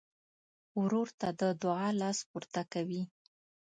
[0.79, 3.03] ورور ته د دعا لاس پورته کوي.